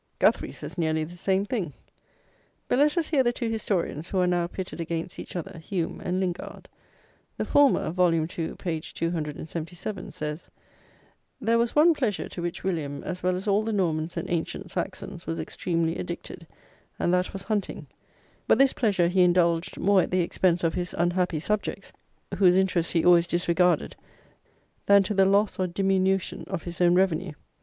[0.17, 1.73] Guthrie says nearly the same thing.
[2.67, 6.01] But let us hear the two historians, who are now pitted against each other, Hume
[6.03, 6.67] and Lingard.
[7.37, 8.11] The former (vol.
[8.15, 8.55] II.
[8.57, 8.81] p.
[8.81, 10.49] 277) says:
[11.39, 14.71] "There was one pleasure to which William, as well as all the Normans and ancient
[14.71, 16.47] Saxons, was extremely addicted,
[16.97, 17.85] and that was hunting:
[18.47, 21.93] but this pleasure he indulged more at the expense of his unhappy subjects,
[22.39, 23.95] whose interests he always disregarded,
[24.87, 27.33] than to the loss or diminution of his own revenue.